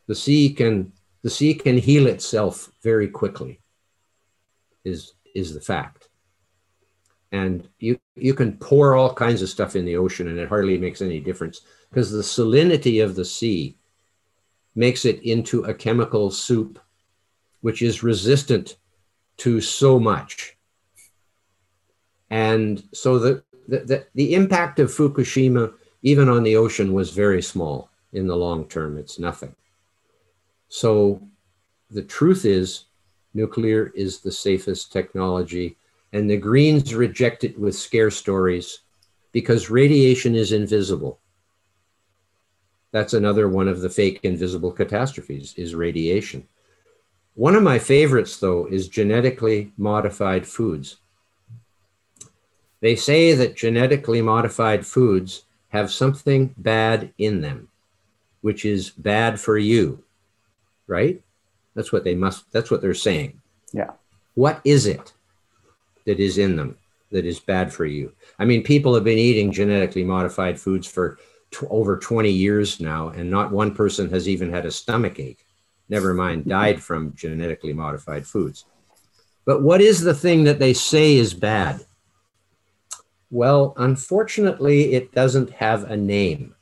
[0.09, 3.63] The sea can the sea can heal itself very quickly.
[4.85, 6.09] Is is the fact.
[7.33, 10.79] And you, you can pour all kinds of stuff in the ocean and it hardly
[10.79, 13.77] makes any difference because the salinity of the sea
[14.77, 16.79] makes it into a chemical soup
[17.61, 18.77] which is resistant
[19.39, 20.57] to so much.
[22.31, 27.41] And so the, the, the, the, impact of Fukushima, even on the ocean, was very
[27.41, 28.99] small in the long term.
[28.99, 29.55] It's nothing.
[30.69, 31.27] So
[31.91, 32.85] the truth is,
[33.35, 35.77] nuclear is the safest technology.
[36.13, 38.81] And the Greens reject it with scare stories
[39.33, 41.19] because radiation is invisible.
[42.93, 46.47] That's another one of the fake invisible catastrophes is radiation.
[47.35, 50.99] One of my favorites, though, is genetically modified foods.
[52.81, 57.69] They say that genetically modified foods have something bad in them,
[58.43, 60.05] which is bad for you,
[60.87, 61.21] right?
[61.75, 63.41] That's what they must, that's what they're saying.
[63.73, 63.91] Yeah.
[64.35, 65.13] What is it
[66.07, 66.79] that is in them
[67.11, 68.13] that is bad for you?
[68.39, 71.19] I mean, people have been eating genetically modified foods for
[71.51, 75.47] t- over 20 years now, and not one person has even had a stomach ache,
[75.89, 76.51] never mind mm-hmm.
[76.51, 78.65] died from genetically modified foods.
[79.45, 81.85] But what is the thing that they say is bad?
[83.31, 86.55] Well, unfortunately, it doesn't have a name,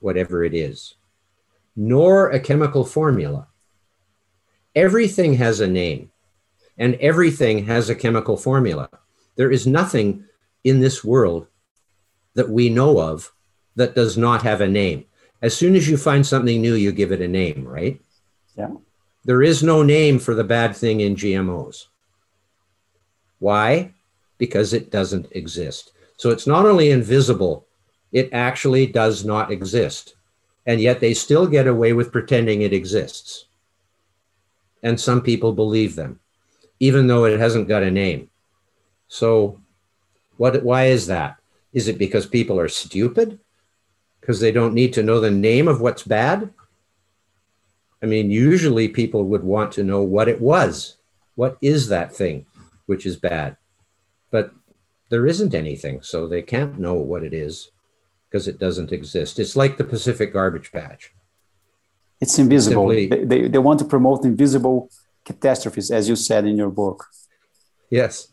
[0.00, 0.94] whatever it is,
[1.76, 3.48] nor a chemical formula.
[4.78, 6.12] Everything has a name
[6.78, 8.88] and everything has a chemical formula.
[9.34, 10.24] There is nothing
[10.62, 11.48] in this world
[12.34, 13.32] that we know of
[13.74, 15.04] that does not have a name.
[15.42, 18.00] As soon as you find something new, you give it a name, right?
[18.56, 18.70] Yeah.
[19.24, 21.86] There is no name for the bad thing in GMOs.
[23.40, 23.94] Why?
[24.38, 25.90] Because it doesn't exist.
[26.18, 27.66] So it's not only invisible,
[28.12, 30.14] it actually does not exist.
[30.66, 33.47] And yet they still get away with pretending it exists
[34.82, 36.20] and some people believe them,
[36.80, 38.30] even though it hasn't got a name.
[39.08, 39.60] So,
[40.36, 40.62] what?
[40.62, 41.36] Why is that?
[41.72, 43.38] Is it because people are stupid?
[44.20, 46.52] Because they don't need to know the name of what's bad?
[48.02, 50.96] I mean, usually people would want to know what it was.
[51.34, 52.46] What is that thing
[52.86, 53.56] which is bad?
[54.30, 54.52] But
[55.08, 57.70] there isn't anything, so they can't know what it is
[58.28, 59.38] because it doesn't exist.
[59.38, 61.12] It's like the Pacific garbage patch.
[62.20, 62.88] It's invisible.
[62.88, 64.90] Simply, they, they, they want to promote invisible
[65.24, 67.06] catastrophes, as you said in your book.
[67.90, 68.28] Yes.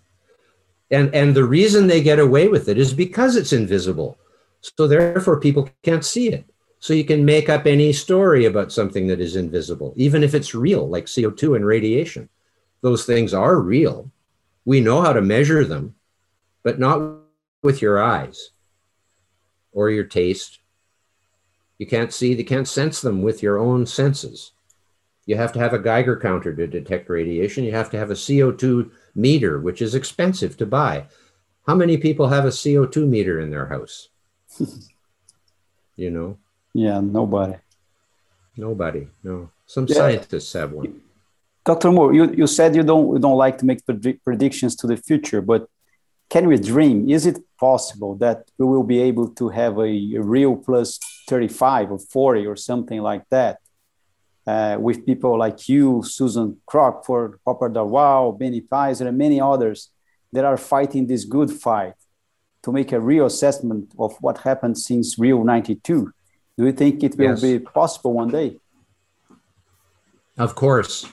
[0.91, 4.17] And, and the reason they get away with it is because it's invisible.
[4.62, 6.45] So therefore, people can't see it.
[6.80, 10.54] So you can make up any story about something that is invisible, even if it's
[10.54, 12.30] real, like CO2 and radiation.
[12.82, 14.12] Those things are real.
[14.65, 15.95] We know how to measure them,
[16.63, 17.17] but not
[17.63, 18.52] with your eyes
[19.71, 20.60] or your taste.
[21.77, 24.51] You can't see, you can't sense them with your own senses.
[25.25, 27.63] You have to have a Geiger counter to detect radiation.
[27.63, 31.07] You have to have a CO2 meter, which is expensive to buy.
[31.65, 34.09] How many people have a CO2 meter in their house?
[35.95, 36.38] you know?
[36.73, 37.55] Yeah, nobody.
[38.55, 39.49] Nobody, no.
[39.65, 39.95] Some yeah.
[39.95, 41.01] scientists have one.
[41.65, 41.91] Dr.
[41.91, 43.81] Moore, you, you said you don't, you don't like to make
[44.23, 45.67] predictions to the future, but
[46.29, 47.09] can we dream?
[47.09, 51.91] Is it possible that we will be able to have a, a real plus 35
[51.91, 53.59] or 40 or something like that?
[54.45, 59.89] Uh, with people like you, Susan Crockford, Popper Darwal, Benny Peiser, and many others
[60.31, 61.95] that are fighting this good fight
[62.61, 66.11] to make a real assessment of what happened since Rio 92.
[66.57, 67.41] Do you think it will yes.
[67.41, 68.57] be possible one day?
[70.38, 71.07] Of course.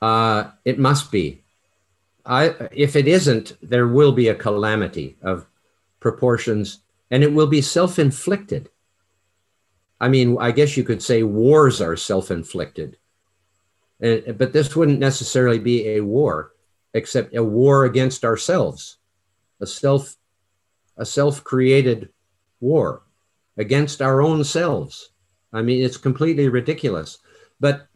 [0.00, 1.42] Uh, it must be.
[2.28, 5.46] I, if it isn't, there will be a calamity of
[5.98, 8.68] proportions and it will be self inflicted.
[10.00, 12.98] I mean, I guess you could say wars are self inflicted.
[14.02, 16.52] Uh, but this wouldn't necessarily be a war,
[16.94, 18.98] except a war against ourselves,
[19.60, 20.16] a self
[20.98, 22.10] a self created
[22.60, 23.02] war
[23.56, 25.10] against our own selves.
[25.52, 27.18] I mean, it's completely ridiculous.
[27.58, 27.88] But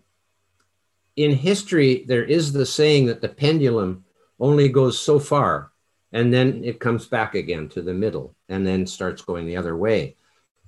[1.17, 4.05] in history, there is the saying that the pendulum
[4.43, 5.71] only goes so far
[6.13, 9.77] and then it comes back again to the middle and then starts going the other
[9.77, 10.17] way.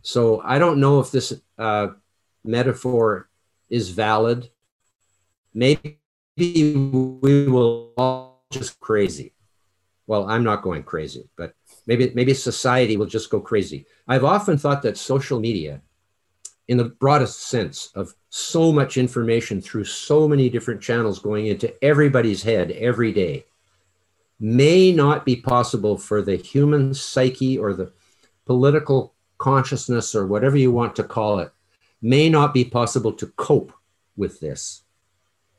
[0.00, 1.88] So I don't know if this uh,
[2.44, 3.28] metaphor
[3.68, 4.48] is valid.
[5.52, 5.98] Maybe
[6.36, 9.32] we will all just crazy.
[10.06, 11.54] Well, I'm not going crazy, but
[11.86, 13.86] maybe maybe society will just go crazy.
[14.06, 15.80] I've often thought that social media,
[16.68, 21.72] in the broadest sense of so much information through so many different channels going into
[21.82, 23.46] everybody's head every day,
[24.44, 27.90] may not be possible for the human psyche or the
[28.44, 31.50] political consciousness or whatever you want to call it,
[32.02, 33.72] may not be possible to cope
[34.18, 34.82] with this.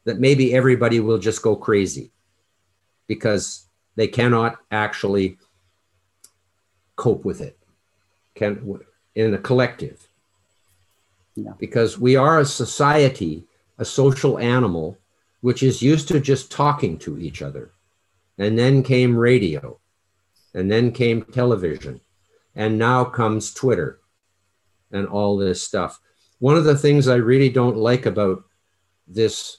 [0.03, 2.11] That maybe everybody will just go crazy
[3.07, 5.39] because they cannot actually
[6.95, 7.57] cope with it
[8.35, 8.79] can
[9.15, 10.07] in a collective
[11.35, 11.53] yeah.
[11.57, 13.45] because we are a society
[13.79, 14.97] a social animal
[15.41, 17.71] which is used to just talking to each other
[18.37, 19.79] and then came radio,
[20.53, 22.01] and then came television,
[22.55, 23.99] and now comes Twitter
[24.91, 25.99] and all this stuff.
[26.39, 28.43] One of the things I really don't like about
[29.07, 29.57] this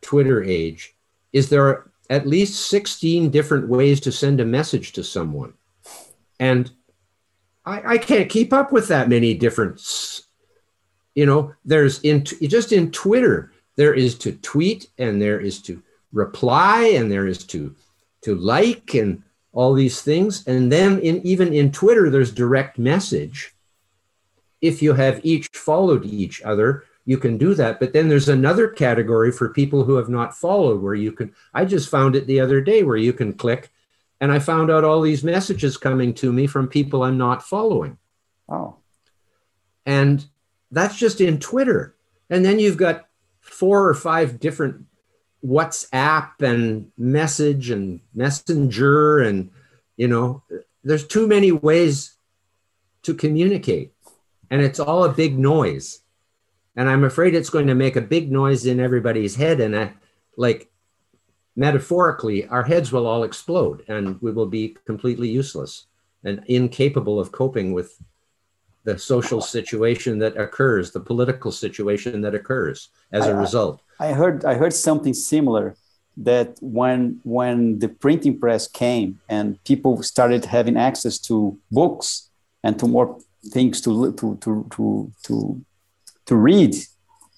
[0.00, 0.94] Twitter age
[1.32, 5.52] is there are at least 16 different ways to send a message to someone.
[6.40, 6.70] And
[7.64, 9.80] I, I can't keep up with that many different,
[11.14, 15.82] you know, there's in just in Twitter, there is to tweet and there is to
[16.12, 17.74] reply and there is to
[18.22, 20.46] to like and all these things.
[20.46, 23.54] And then in even in Twitter, there's direct message.
[24.60, 27.80] If you have each followed each other, you can do that.
[27.80, 31.64] But then there's another category for people who have not followed where you can, I
[31.64, 33.70] just found it the other day where you can click
[34.20, 37.98] and I found out all these messages coming to me from people I'm not following.
[38.48, 38.76] Oh.
[39.86, 40.26] And
[40.70, 41.94] that's just in Twitter.
[42.28, 43.08] And then you've got
[43.40, 44.84] four or five different
[45.44, 49.50] WhatsApp and message and messenger and
[49.96, 50.42] you know
[50.82, 52.16] there's too many ways
[53.02, 53.92] to communicate
[54.50, 56.02] and it's all a big noise.
[56.76, 59.94] And i'm afraid it's going to make a big noise in everybody's head and I,
[60.36, 60.70] like
[61.56, 65.86] metaphorically our heads will all explode and we will be completely useless
[66.24, 68.00] and incapable of coping with
[68.88, 72.78] the social situation that occurs the political situation that occurs
[73.18, 73.76] as a result
[74.06, 75.66] I heard I heard something similar
[76.18, 82.30] that when when the printing press came and people started having access to books
[82.64, 83.18] and to more
[83.52, 85.64] things to to to to to,
[86.26, 86.74] to read,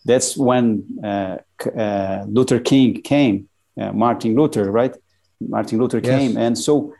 [0.05, 1.37] that's when uh,
[1.77, 3.49] uh, Luther King came,
[3.81, 4.95] uh, Martin Luther, right?
[5.41, 6.19] Martin Luther yes.
[6.19, 6.95] came, and so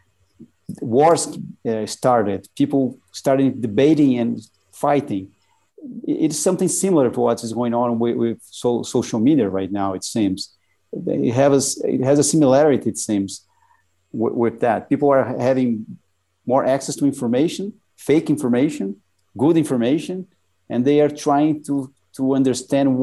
[0.81, 2.49] wars uh, started.
[2.57, 4.41] People started debating and
[4.73, 5.31] fighting
[6.07, 9.95] it's something similar to what is going on with, with so, social media right now.
[9.95, 10.55] It seems
[10.93, 12.91] it has it has a similarity.
[12.91, 13.47] It seems
[14.13, 15.87] with, with that people are having
[16.47, 18.97] more access to information, fake information,
[19.37, 20.27] good information,
[20.69, 22.97] and they are trying to to understand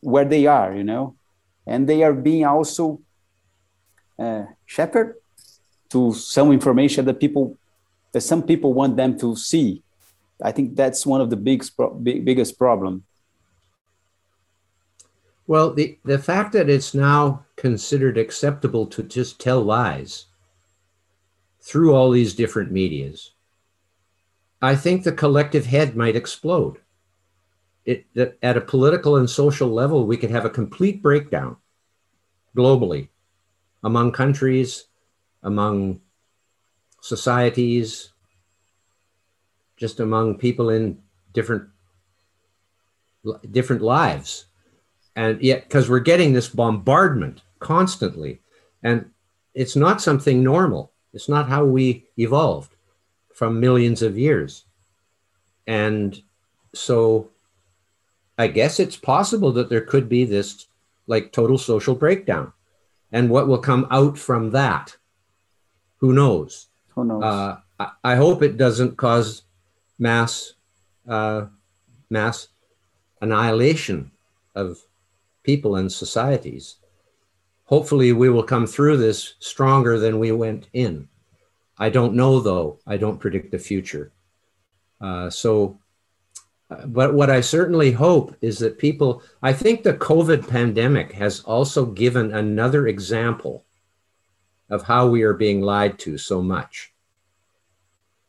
[0.00, 1.16] where they are, you know,
[1.66, 3.00] and they are being also
[4.18, 5.14] uh, shepherd
[5.90, 7.56] to some information that people
[8.12, 9.82] that some people want them to see.
[10.42, 11.64] I think that's one of the big,
[12.02, 13.04] big biggest problem.
[15.46, 20.26] Well, the, the fact that it's now considered acceptable to just tell lies
[21.60, 23.32] through all these different medias,
[24.60, 26.78] I think the collective head might explode.
[27.84, 31.56] It, that at a political and social level, we could have a complete breakdown
[32.56, 33.08] globally
[33.84, 34.86] among countries,
[35.46, 36.00] among
[37.00, 38.10] societies,
[39.76, 40.98] just among people in
[41.32, 41.68] different
[43.50, 44.46] different lives.
[45.14, 48.40] And yet because we're getting this bombardment constantly
[48.82, 49.10] and
[49.54, 50.92] it's not something normal.
[51.14, 52.74] It's not how we evolved
[53.32, 54.64] from millions of years.
[55.66, 56.20] And
[56.74, 57.30] so
[58.38, 60.66] i guess it's possible that there could be this
[61.06, 62.52] like total social breakdown.
[63.12, 64.96] And what will come out from that
[65.98, 69.42] who knows who knows uh, I, I, hope it doesn't cause
[69.98, 70.54] mass
[71.08, 71.46] uh,
[72.10, 72.48] mass
[73.20, 74.10] annihilation
[74.54, 74.78] of
[75.42, 76.76] people and societies.
[77.64, 81.08] Hopefully, we will come through this stronger than we went in.
[81.78, 82.78] I don't know, though.
[82.86, 84.12] I don't predict the future.
[85.00, 85.78] Uh, so,
[86.70, 91.40] uh, but what I certainly hope is that people, I think the COVID pandemic has
[91.40, 93.65] also given another example
[94.70, 96.92] of how we are being lied to so much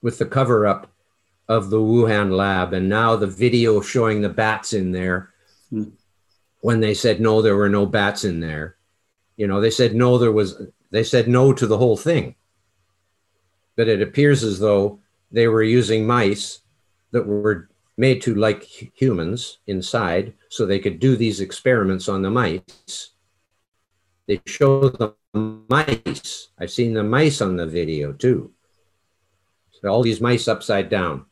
[0.02, 0.92] with the cover up
[1.48, 5.34] of the Wuhan lab and now the video showing the bats in there.
[5.72, 5.92] Mm
[6.62, 8.76] when they said no, there were no bats in there.
[9.36, 10.62] You know, they said no, there was,
[10.92, 12.36] they said no to the whole thing.
[13.76, 15.00] But it appears as though
[15.32, 16.62] they were using mice
[17.12, 22.30] that were made to like humans inside so they could do these experiments on the
[22.30, 23.12] mice.
[24.28, 26.50] They show the mice.
[26.60, 28.52] I've seen the mice on the video too.
[29.72, 31.26] So all these mice upside down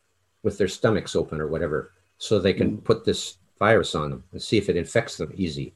[0.43, 2.83] with their stomachs open or whatever, so they can mm.
[2.83, 5.73] put this virus on them and see if it infects them easy.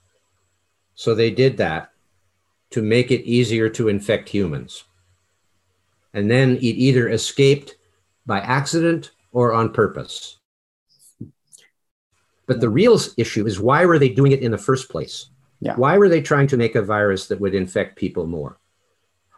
[0.95, 1.91] So they did that
[2.71, 4.83] to make it easier to infect humans.
[6.13, 7.77] And then it either escaped
[8.25, 10.37] by accident or on purpose.
[12.45, 15.29] But the real issue is why were they doing it in the first place?
[15.61, 15.75] Yeah.
[15.75, 18.57] Why were they trying to make a virus that would infect people more?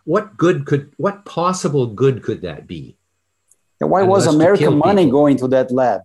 [0.03, 2.97] What good could, what possible good could that be?
[3.79, 5.19] Yeah, why was American money people?
[5.19, 6.01] going to that lab?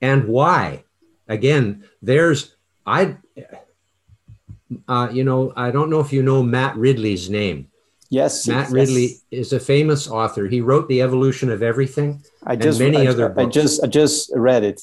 [0.00, 0.84] And why?
[1.30, 3.16] again, there's I,
[4.86, 7.68] uh, you know, I don't know if you know Matt Ridley's name.
[8.10, 8.72] Yes, Matt yes.
[8.72, 10.46] Ridley is a famous author.
[10.48, 12.22] He wrote The Evolution of Everything.
[12.44, 13.56] I just many I, other books.
[13.56, 14.82] I just I just read it.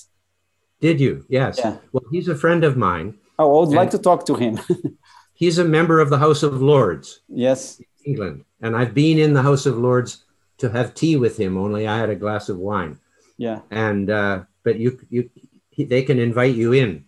[0.79, 1.25] Did you?
[1.27, 1.59] Yes.
[1.59, 1.77] Yeah.
[1.91, 3.17] Well, he's a friend of mine.
[3.39, 4.59] Oh, I would like to talk to him.
[5.33, 7.21] he's a member of the House of Lords.
[7.27, 7.81] Yes.
[8.05, 10.23] England, and I've been in the House of Lords
[10.57, 11.57] to have tea with him.
[11.57, 12.99] Only I had a glass of wine.
[13.37, 13.61] Yeah.
[13.69, 15.29] And uh, but you you
[15.77, 17.05] they can invite you in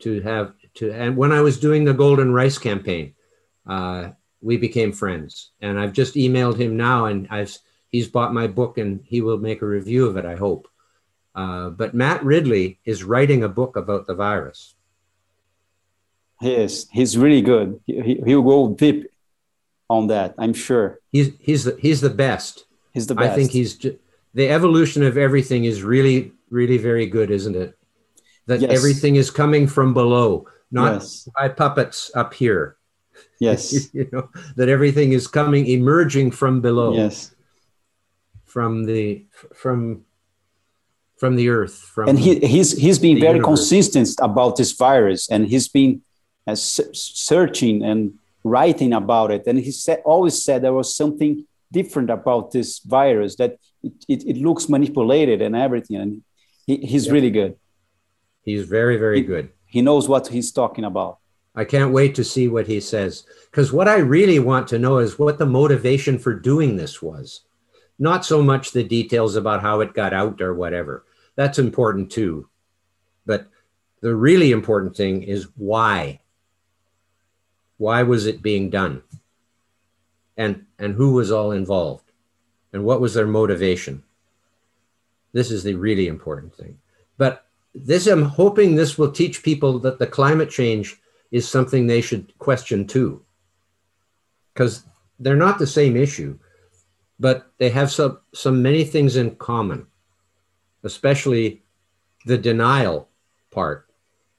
[0.00, 0.92] to have to.
[0.92, 3.14] And when I was doing the Golden Rice campaign,
[3.66, 5.50] uh, we became friends.
[5.60, 7.56] And I've just emailed him now, and I've
[7.88, 10.24] he's bought my book, and he will make a review of it.
[10.24, 10.68] I hope.
[11.34, 14.74] Uh, but Matt Ridley is writing a book about the virus.
[16.40, 16.88] He is.
[16.92, 17.80] He's really good.
[17.86, 19.08] He, he'll go deep
[19.88, 20.34] on that.
[20.38, 21.00] I'm sure.
[21.10, 22.66] He's he's the he's the best.
[22.92, 23.32] He's the best.
[23.32, 27.78] I think he's the evolution of everything is really really very good, isn't it?
[28.48, 28.70] that yes.
[28.72, 31.28] everything is coming from below, not yes.
[31.36, 32.76] by puppets up here.
[33.38, 33.88] Yes.
[33.94, 36.94] you know, that everything is coming, emerging from below.
[36.94, 37.34] Yes.
[38.46, 40.06] From the, from,
[41.18, 41.74] from the earth.
[41.74, 43.68] From and he, he's, he's been very universe.
[43.68, 46.00] consistent about this virus and he's been
[46.48, 49.46] uh, searching and writing about it.
[49.46, 54.26] And he said, always said there was something different about this virus that it, it,
[54.26, 55.96] it looks manipulated and everything.
[55.96, 56.22] And
[56.66, 57.12] he, he's yep.
[57.12, 57.56] really good.
[58.42, 59.50] He's very, very good.
[59.66, 61.18] He knows what he's talking about.
[61.54, 63.24] I can't wait to see what he says.
[63.50, 67.42] Because what I really want to know is what the motivation for doing this was.
[67.98, 71.04] Not so much the details about how it got out or whatever.
[71.36, 72.48] That's important too.
[73.26, 73.48] But
[74.00, 76.20] the really important thing is why.
[77.78, 79.02] Why was it being done?
[80.36, 82.12] And, and who was all involved?
[82.72, 84.04] And what was their motivation?
[85.32, 86.78] This is the really important thing.
[87.16, 90.96] But this i'm hoping this will teach people that the climate change
[91.30, 93.22] is something they should question too
[94.52, 94.84] because
[95.20, 96.36] they're not the same issue
[97.20, 99.86] but they have some, some many things in common,
[100.84, 101.62] especially
[102.26, 103.08] the denial
[103.50, 103.87] part.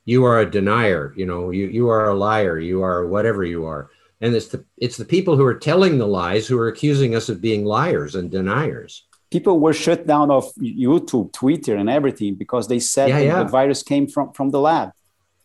[0.10, 3.68] You are a denier, you know, you, you are a liar, you are whatever you
[3.68, 3.92] are.
[4.22, 7.30] And it's the, it's the people who are telling the lies who are accusing us
[7.30, 9.06] of being liars and deniers.
[9.30, 13.44] People were shut down of YouTube, Twitter, and everything because they said yeah, yeah.
[13.44, 14.94] the virus came from, from the lab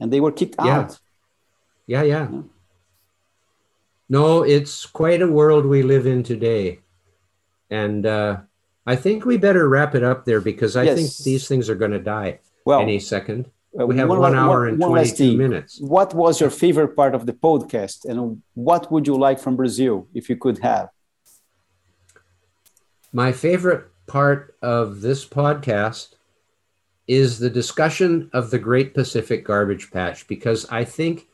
[0.00, 0.78] and they were kicked yeah.
[0.78, 0.98] out.
[1.86, 2.28] Yeah, yeah.
[4.08, 6.78] No, it's quite a world we live in today.
[7.68, 8.38] And uh,
[8.86, 10.96] I think we better wrap it up there because I yes.
[10.96, 13.50] think these things are going to die well, any second.
[13.78, 15.80] Uh, we have one, one hour and one 22 minutes.
[15.80, 20.06] What was your favorite part of the podcast and what would you like from Brazil
[20.14, 20.90] if you could have?
[23.12, 26.14] My favorite part of this podcast
[27.06, 31.28] is the discussion of the Great Pacific Garbage Patch because I think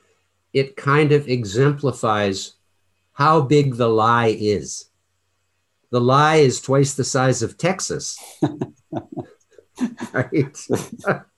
[0.52, 2.54] it kind of exemplifies
[3.12, 4.86] how big the lie is.
[5.90, 8.18] The lie is twice the size of Texas.
[10.12, 10.56] right?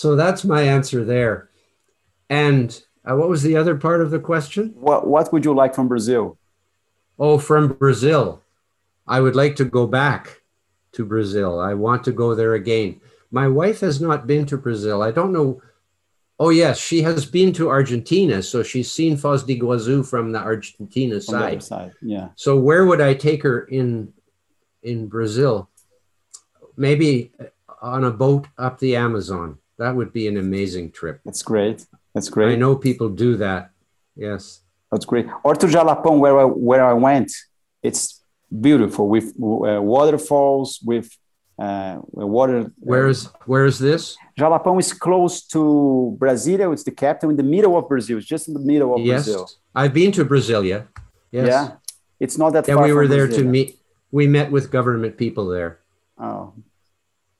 [0.00, 1.50] so that's my answer there.
[2.30, 2.68] And
[3.04, 4.72] uh, what was the other part of the question?
[4.74, 6.38] What, what would you like from Brazil?
[7.18, 8.42] Oh, from Brazil.
[9.06, 10.40] I would like to go back
[10.92, 11.60] to Brazil.
[11.60, 12.98] I want to go there again.
[13.30, 15.02] My wife has not been to Brazil.
[15.02, 15.60] I don't know
[16.38, 20.38] Oh yes, she has been to Argentina, so she's seen Foz de Iguazu from the
[20.38, 21.60] Argentina side.
[21.60, 21.92] The side.
[22.00, 22.28] Yeah.
[22.34, 24.14] So where would I take her in
[24.82, 25.68] in Brazil?
[26.78, 27.32] Maybe
[27.82, 29.58] on a boat up the Amazon.
[29.80, 31.16] That would be an amazing trip.
[31.24, 31.86] That's great.
[32.14, 32.52] That's great.
[32.52, 33.70] I know people do that.
[34.14, 34.60] Yes.
[34.92, 35.26] That's great.
[35.42, 37.32] Or to Jalapão, where I, where I went.
[37.82, 38.22] It's
[38.68, 41.08] beautiful with uh, waterfalls, with
[41.58, 42.70] uh, water.
[42.78, 44.18] Where's where's this?
[44.38, 46.70] Jalapão is close to Brasilia.
[46.74, 48.18] It's the capital in the middle of Brazil.
[48.18, 49.24] It's just in the middle of yes.
[49.24, 49.48] Brazil.
[49.74, 50.88] I've been to Brasilia.
[51.30, 51.46] Yes.
[51.48, 51.64] Yeah,
[52.18, 52.84] it's not that yeah, far.
[52.84, 53.36] we were there Brasilia.
[53.36, 53.78] to meet.
[54.10, 55.78] We met with government people there.
[56.18, 56.52] Oh,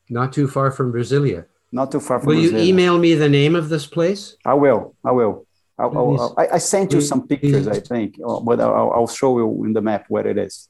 [0.09, 1.45] not too far from Brasilia.
[1.73, 2.29] Not too far from.
[2.29, 2.53] Will Brasilia.
[2.53, 4.37] you email me the name of this place?
[4.45, 4.97] I will.
[5.05, 5.47] I will.
[5.79, 9.65] I'll, I'll, i sent you some pictures, I think, uh, but I'll, I'll show you
[9.65, 10.69] in the map where it is.